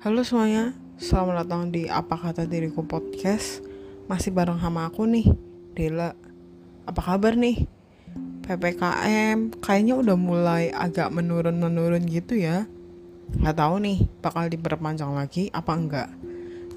[0.00, 3.60] Halo semuanya, selamat datang di Apa Kata Diriku Podcast.
[4.08, 5.28] Masih bareng sama aku nih,
[5.76, 6.16] Dela.
[6.88, 7.68] Apa kabar nih?
[8.40, 12.64] PPKM kayaknya udah mulai agak menurun-menurun gitu ya.
[13.44, 16.08] Gak tahu nih, bakal diperpanjang lagi apa enggak.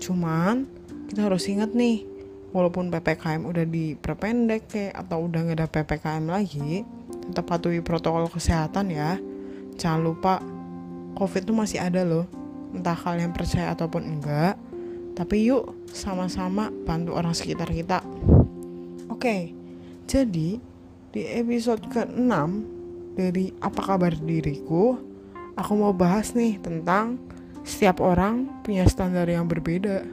[0.04, 0.68] Cuman,
[1.08, 2.04] kita harus ingat nih
[2.52, 8.92] Walaupun PPKM udah diperpendek kayak atau udah gak ada PPKM lagi Tetap patuhi protokol kesehatan
[8.92, 9.16] ya.
[9.80, 10.44] Jangan lupa,
[11.16, 12.43] COVID tuh masih ada loh
[12.74, 14.58] entah kalian percaya ataupun enggak
[15.14, 18.02] tapi yuk sama-sama bantu orang sekitar kita.
[19.14, 19.54] Oke
[20.10, 20.58] jadi
[21.14, 22.34] di episode ke-6
[23.14, 24.98] dari apa kabar diriku
[25.54, 27.22] aku mau bahas nih tentang
[27.64, 30.04] setiap orang punya standar yang berbeda.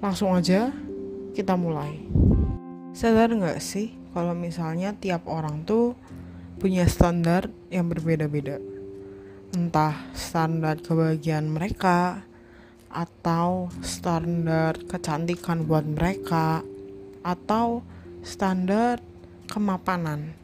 [0.00, 0.70] Langsung aja
[1.34, 2.06] kita mulai.
[2.94, 5.98] Sadar nggak sih kalau misalnya tiap orang tuh
[6.62, 8.62] punya standar yang berbeda-beda
[9.54, 12.26] entah standar kebahagiaan mereka
[12.90, 16.66] atau standar kecantikan buat mereka
[17.22, 17.86] atau
[18.26, 18.98] standar
[19.46, 20.34] kemapanan.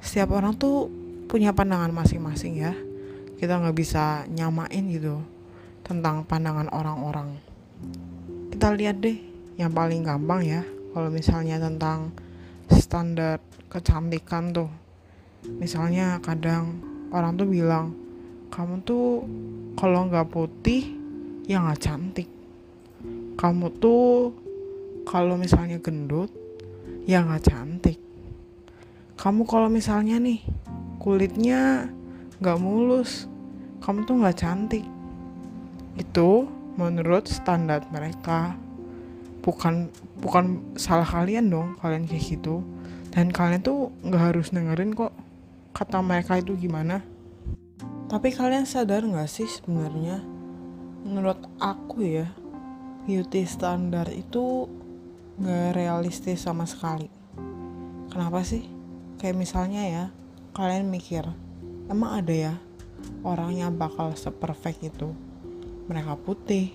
[0.00, 0.88] Setiap orang tuh
[1.28, 2.72] punya pandangan masing-masing ya.
[3.36, 5.20] Kita nggak bisa nyamain gitu
[5.84, 7.36] tentang pandangan orang-orang.
[8.48, 9.20] Kita lihat deh
[9.60, 10.64] yang paling gampang ya
[10.96, 12.08] kalau misalnya tentang
[12.72, 13.36] standar
[13.68, 14.72] kecantikan tuh.
[15.44, 16.80] Misalnya kadang
[17.12, 17.99] orang tuh bilang
[18.50, 19.22] kamu tuh
[19.78, 20.90] kalau nggak putih
[21.46, 22.28] ya nggak cantik.
[23.38, 24.34] Kamu tuh
[25.06, 26.34] kalau misalnya gendut
[27.06, 27.98] ya nggak cantik.
[29.14, 30.42] Kamu kalau misalnya nih
[30.98, 31.88] kulitnya
[32.42, 33.30] nggak mulus
[33.80, 34.84] kamu tuh nggak cantik.
[35.94, 38.58] Itu menurut standar mereka.
[39.40, 39.88] Bukan
[40.20, 42.66] bukan salah kalian dong kalian kayak gitu.
[43.14, 45.14] Dan kalian tuh nggak harus dengerin kok
[45.70, 47.09] kata mereka itu gimana
[48.10, 50.18] tapi kalian sadar gak sih sebenarnya
[51.06, 52.26] menurut aku ya
[53.06, 54.66] beauty standar itu
[55.40, 57.08] gak realistis sama sekali.
[58.12, 58.66] Kenapa sih?
[59.16, 60.04] Kayak misalnya ya,
[60.52, 61.24] kalian mikir,
[61.88, 62.54] emang ada ya
[63.24, 65.14] orang yang bakal seperfect itu?
[65.88, 66.74] Mereka putih,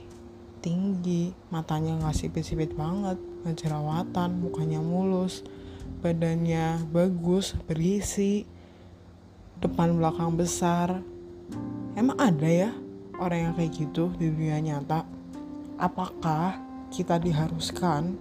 [0.66, 5.46] tinggi, matanya gak sipit-sipit banget, gak jerawatan, mukanya mulus,
[6.02, 8.50] badannya bagus, berisi,
[9.62, 11.06] depan belakang besar,
[11.96, 12.72] Emang ada ya
[13.16, 15.08] orang yang kayak gitu di dunia nyata?
[15.80, 16.60] Apakah
[16.92, 18.16] kita diharuskan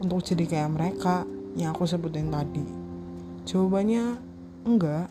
[0.00, 2.64] untuk jadi kayak mereka yang aku sebutin tadi?
[3.44, 4.16] Jawabannya
[4.64, 5.08] enggak.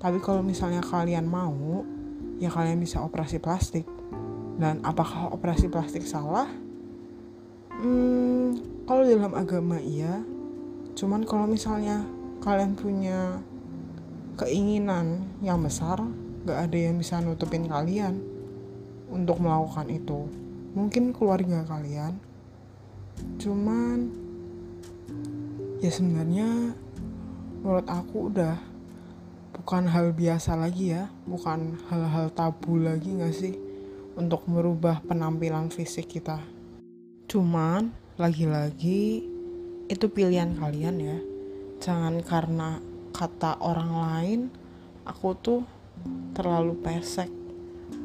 [0.00, 1.84] Tapi kalau misalnya kalian mau,
[2.40, 3.84] ya kalian bisa operasi plastik.
[4.60, 6.48] Dan apakah operasi plastik salah?
[7.80, 10.20] Hmm, kalau dalam agama iya.
[10.96, 12.04] Cuman kalau misalnya
[12.44, 13.40] kalian punya
[14.36, 16.00] keinginan yang besar,
[16.44, 18.20] gak ada yang bisa nutupin kalian
[19.12, 20.28] untuk melakukan itu.
[20.72, 22.16] Mungkin keluarga kalian.
[23.36, 24.08] Cuman
[25.84, 26.72] ya sebenarnya
[27.60, 28.56] menurut aku udah
[29.60, 31.12] bukan hal biasa lagi ya.
[31.28, 33.54] Bukan hal-hal tabu lagi gak sih
[34.16, 36.40] untuk merubah penampilan fisik kita.
[37.28, 39.24] Cuman lagi-lagi
[39.90, 41.18] itu pilihan kalian ya.
[41.80, 42.78] Jangan karena
[43.10, 44.40] kata orang lain
[45.02, 45.60] aku tuh
[46.34, 47.28] terlalu pesek.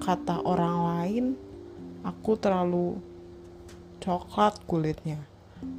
[0.02, 1.26] Kata orang lain
[2.04, 3.00] aku terlalu
[4.04, 5.22] coklat kulitnya.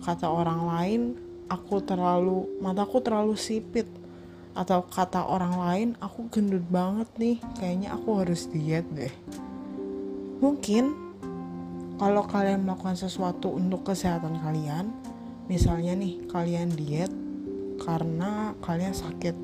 [0.03, 1.01] Kata orang lain
[1.47, 3.87] aku terlalu mataku terlalu sipit.
[4.57, 9.13] Atau kata orang lain aku gendut banget nih kayaknya aku harus diet deh.
[10.41, 10.97] Mungkin
[12.01, 14.93] kalau kalian melakukan sesuatu untuk kesehatan kalian
[15.49, 17.13] misalnya nih kalian diet
[17.81, 19.37] karena kalian sakit.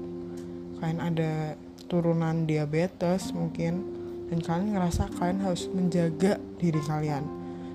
[0.81, 1.55] Kalian ada
[1.93, 3.85] turunan diabetes mungkin
[4.33, 7.21] dan kalian ngerasa kalian harus menjaga diri kalian.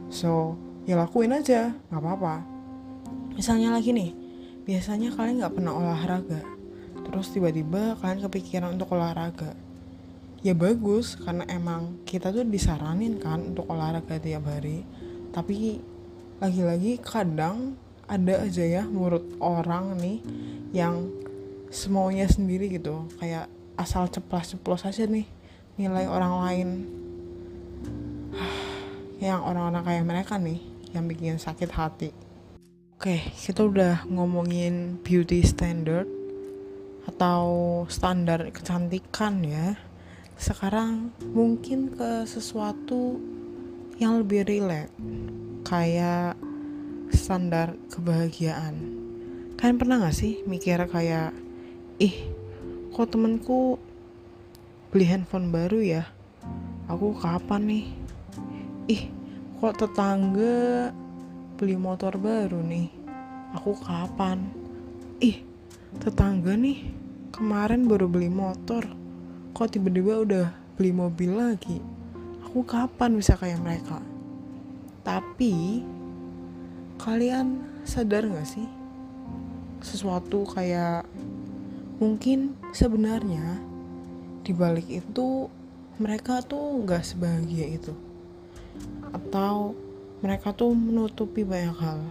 [0.10, 0.58] So
[0.90, 2.42] ya lakuin aja nggak apa-apa.
[3.38, 4.18] Misalnya lagi nih
[4.66, 6.42] biasanya kalian nggak pernah olahraga
[7.06, 9.54] terus tiba-tiba kalian kepikiran untuk olahraga.
[10.42, 14.82] Ya bagus karena emang kita tuh disaranin kan untuk olahraga tiap hari
[15.30, 15.78] tapi
[16.42, 17.78] lagi-lagi kadang
[18.10, 20.26] ada aja ya menurut orang nih
[20.74, 21.06] yang
[21.70, 23.06] semuanya sendiri gitu.
[23.22, 25.30] Kayak asal ceplos-ceplos aja nih
[25.78, 26.70] nilai orang lain.
[29.24, 30.62] Yang orang-orang kayak mereka nih
[30.94, 32.10] yang bikin sakit hati.
[32.98, 36.10] Oke kita udah ngomongin beauty standard
[37.06, 37.46] atau
[37.90, 39.78] standar kecantikan ya.
[40.38, 43.18] Sekarang mungkin ke sesuatu
[43.98, 44.94] yang lebih relate
[45.66, 46.38] kayak
[47.10, 48.76] standar kebahagiaan.
[49.58, 51.34] Kalian pernah gak sih mikir kayak
[51.98, 52.37] ih
[52.98, 53.78] kok temenku
[54.90, 56.10] beli handphone baru ya?
[56.90, 57.86] Aku kapan nih?
[58.90, 59.14] Ih
[59.62, 60.90] kok tetangga
[61.62, 62.90] beli motor baru nih?
[63.54, 64.50] Aku kapan?
[65.22, 65.46] Ih
[66.02, 66.90] tetangga nih
[67.30, 68.82] kemarin baru beli motor.
[69.54, 71.78] Kok tiba-tiba udah beli mobil lagi?
[72.50, 74.02] Aku kapan bisa kayak mereka?
[75.06, 75.86] Tapi
[76.98, 78.66] kalian sadar gak sih?
[79.86, 81.06] Sesuatu kayak
[81.98, 83.58] mungkin sebenarnya
[84.46, 85.50] dibalik itu
[85.98, 87.94] mereka tuh gak sebahagia itu.
[89.10, 89.74] Atau
[90.22, 92.02] mereka tuh menutupi banyak hal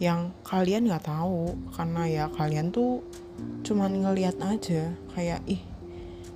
[0.00, 3.06] yang kalian nggak tahu karena ya kalian tuh
[3.62, 5.62] cuman ngeliat aja kayak ih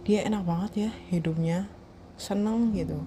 [0.07, 1.67] dia enak banget ya hidupnya
[2.15, 3.01] seneng gitu.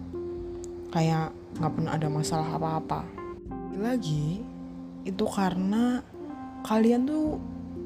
[0.92, 3.08] Kayak nggak pernah ada masalah apa-apa.
[3.80, 4.44] Lagi
[5.08, 6.04] itu karena
[6.68, 7.40] kalian tuh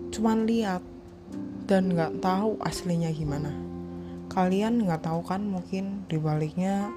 [0.09, 0.81] cuman lihat
[1.73, 3.49] dan nggak tahu aslinya gimana.
[4.29, 6.93] Kalian nggak tahu kan mungkin dibaliknya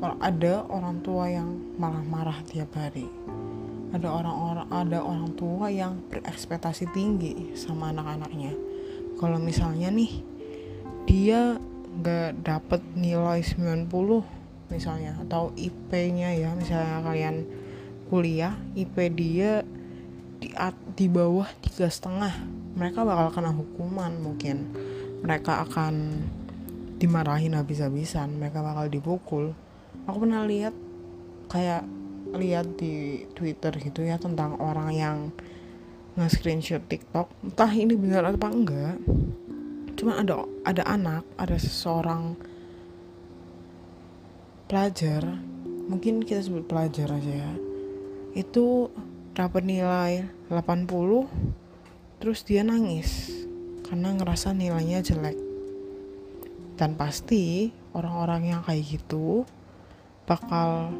[0.00, 3.04] ada orang tua yang marah-marah tiap hari.
[3.92, 8.56] Ada orang-orang ada orang tua yang berekspektasi tinggi sama anak-anaknya.
[9.20, 10.24] Kalau misalnya nih
[11.04, 11.60] dia
[12.00, 13.92] nggak dapet nilai 90
[14.72, 17.44] misalnya atau IP-nya ya misalnya kalian
[18.08, 19.60] kuliah IP dia
[20.40, 20.56] di
[20.96, 24.68] di bawah tiga setengah mereka bakal kena hukuman mungkin
[25.24, 26.22] mereka akan
[27.00, 29.56] dimarahin habis-habisan mereka bakal dipukul.
[30.04, 30.76] Aku pernah lihat
[31.48, 31.88] kayak
[32.36, 35.16] lihat di Twitter gitu ya tentang orang yang
[36.20, 38.96] nge-screenshot TikTok entah ini benar atau enggak.
[39.96, 42.36] Cuma ada ada anak ada seseorang
[44.68, 45.22] pelajar
[45.86, 47.52] mungkin kita sebut pelajar aja ya
[48.34, 48.90] itu
[49.32, 51.65] dapat nilai 80
[52.18, 53.32] terus dia nangis
[53.86, 55.38] karena ngerasa nilainya jelek.
[56.76, 59.48] Dan pasti orang-orang yang kayak gitu
[60.28, 60.92] bakal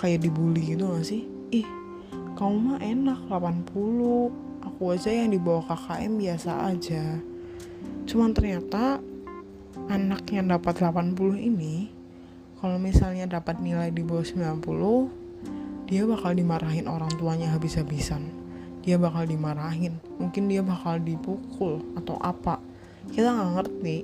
[0.00, 1.22] kayak dibully gitu gak sih?
[1.54, 1.68] Ih
[2.36, 7.04] kamu mah enak 80 aku aja yang di bawah KKM biasa aja.
[8.04, 9.00] Cuman ternyata
[9.88, 11.88] anak yang dapat 80 ini
[12.58, 18.45] kalau misalnya dapat nilai di bawah 90 dia bakal dimarahin orang tuanya habis-habisan
[18.86, 19.98] dia bakal dimarahin.
[20.22, 22.62] Mungkin dia bakal dipukul atau apa.
[23.10, 23.96] Kita nggak ngerti.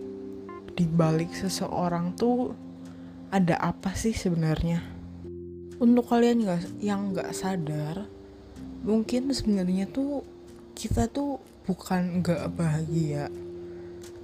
[0.73, 2.51] Di balik seseorang tuh
[3.31, 4.83] ada apa sih sebenarnya?
[5.79, 8.11] Untuk kalian gak, yang nggak sadar
[8.83, 10.27] mungkin sebenarnya tuh
[10.75, 13.31] kita tuh bukan nggak bahagia.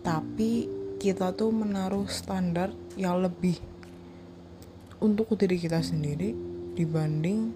[0.02, 0.66] Tapi
[0.99, 3.54] kita tuh menaruh standar yang lebih
[4.99, 6.34] untuk diri kita sendiri
[6.75, 7.54] dibanding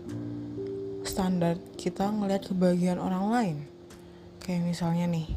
[1.04, 3.56] standar kita ngelihat kebahagiaan orang lain.
[4.42, 5.28] Kayak misalnya nih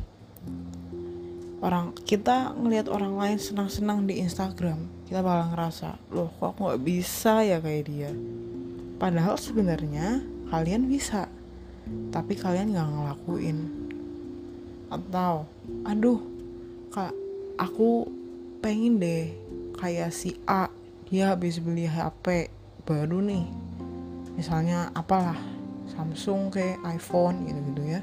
[1.66, 7.46] orang kita ngelihat orang lain senang-senang di Instagram kita bakal ngerasa loh kok nggak bisa
[7.46, 8.12] ya kayak dia?
[8.98, 11.30] Padahal sebenarnya kalian bisa
[12.10, 13.58] tapi kalian nggak ngelakuin.
[14.90, 15.46] Atau
[15.86, 16.22] aduh
[16.90, 17.14] kak
[17.62, 18.10] aku
[18.66, 19.30] pengen deh
[19.78, 20.74] kayak si A
[21.06, 22.50] dia habis beli HP
[22.86, 23.46] baru nih.
[24.34, 25.38] Misalnya apalah
[25.90, 28.02] Samsung kayak iPhone gitu gitu ya.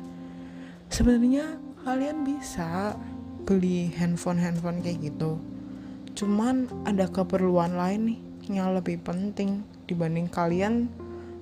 [0.93, 2.95] Sebenarnya kalian bisa
[3.43, 5.41] beli handphone handphone kayak gitu.
[6.15, 8.21] Cuman ada keperluan lain nih
[8.53, 10.91] yang lebih penting dibanding kalian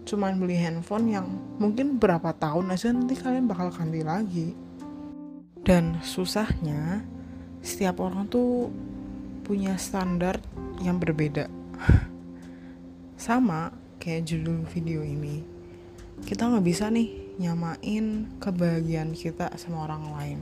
[0.09, 1.27] cuman beli handphone yang
[1.61, 4.49] mungkin berapa tahun aja nanti kalian bakal ganti lagi.
[5.61, 7.05] Dan susahnya
[7.61, 8.73] setiap orang tuh
[9.45, 10.41] punya standar
[10.81, 11.53] yang berbeda.
[13.21, 13.69] Sama
[14.01, 15.60] kayak judul video ini
[16.27, 20.41] kita nggak bisa nih nyamain kebahagiaan kita sama orang lain.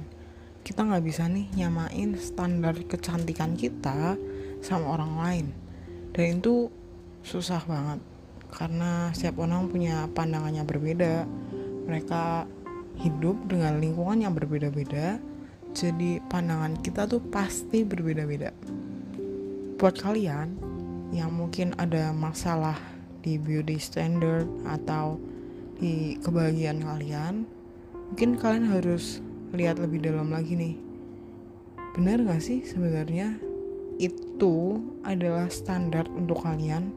[0.62, 4.18] Kita nggak bisa nih nyamain standar kecantikan kita
[4.64, 5.46] sama orang lain.
[6.12, 6.68] Dan itu
[7.22, 8.00] susah banget
[8.48, 11.26] karena setiap orang punya pandangannya berbeda.
[11.88, 12.48] Mereka
[12.98, 15.22] hidup dengan lingkungan yang berbeda-beda
[15.76, 18.50] jadi pandangan kita tuh pasti berbeda-beda.
[19.78, 20.56] Buat kalian
[21.14, 22.76] yang mungkin ada masalah
[23.22, 25.20] di beauty standard atau
[25.78, 27.46] di kebahagiaan kalian
[28.10, 29.22] mungkin kalian harus
[29.54, 30.74] lihat lebih dalam lagi nih.
[31.94, 33.38] Benar gak sih sebenarnya?
[33.98, 36.90] Itu adalah standar untuk kalian.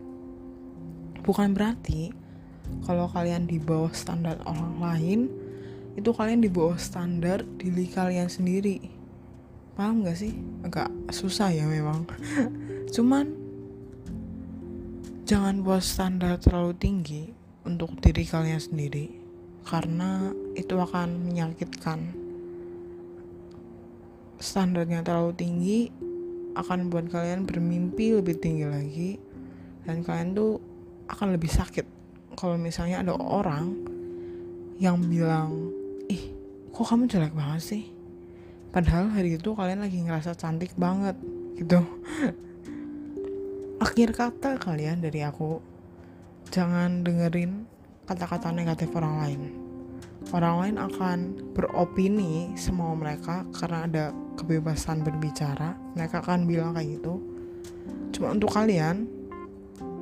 [1.21, 2.09] Bukan berarti
[2.85, 5.19] kalau kalian di bawah standar orang lain
[5.93, 8.81] itu kalian di bawah standar diri kalian sendiri.
[9.77, 10.33] Paham gak sih?
[10.65, 12.07] Agak susah ya memang.
[12.95, 13.29] Cuman
[15.29, 19.21] jangan buat standar terlalu tinggi untuk diri kalian sendiri
[19.65, 21.99] karena itu akan menyakitkan.
[24.41, 25.79] Standarnya terlalu tinggi
[26.57, 29.11] akan membuat kalian bermimpi lebih tinggi lagi
[29.85, 30.57] dan kalian tuh
[31.07, 31.85] akan lebih sakit.
[32.33, 33.77] Kalau misalnya ada orang
[34.81, 35.69] yang bilang
[36.09, 36.33] ih
[36.73, 37.83] kok kamu jelek banget sih?
[38.71, 41.13] Padahal hari itu kalian lagi ngerasa cantik banget
[41.59, 41.83] gitu.
[43.85, 45.70] Akhir kata kalian dari aku
[46.51, 47.63] jangan dengerin
[48.03, 49.41] kata-kata negatif orang lain.
[50.35, 51.17] Orang lain akan
[51.55, 54.05] beropini semua mereka karena ada
[54.35, 55.73] kebebasan berbicara.
[55.95, 57.23] Mereka akan bilang kayak gitu.
[58.11, 59.07] Cuma untuk kalian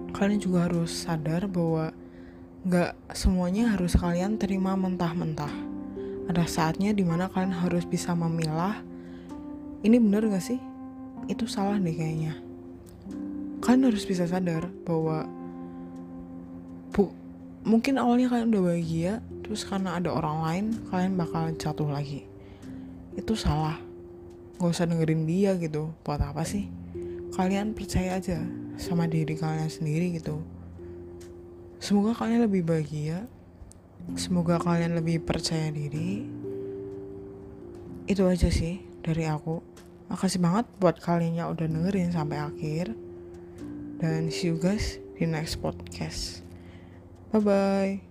[0.09, 1.93] kalian juga harus sadar bahwa
[2.65, 5.53] nggak semuanya harus kalian terima mentah-mentah.
[6.33, 8.81] Ada saatnya di mana kalian harus bisa memilah.
[9.85, 10.59] Ini bener gak sih?
[11.31, 12.35] Itu salah deh kayaknya.
[13.63, 15.38] Kalian harus bisa sadar bahwa
[16.93, 17.13] bu
[17.65, 19.13] mungkin awalnya kalian udah bahagia
[19.45, 22.25] terus karena ada orang lain kalian bakal jatuh lagi
[23.17, 23.77] itu salah
[24.59, 26.67] gak usah dengerin dia gitu buat apa sih
[27.35, 28.41] kalian percaya aja
[28.79, 30.41] sama diri kalian sendiri gitu
[31.79, 33.27] semoga kalian lebih bahagia
[34.17, 36.25] Semoga kalian lebih percaya diri.
[38.09, 39.61] Itu aja sih dari aku.
[40.09, 42.97] Makasih banget buat kalian yang udah dengerin sampai akhir.
[44.01, 46.48] Dan see you guys di next podcast.
[47.31, 48.01] Bye bye.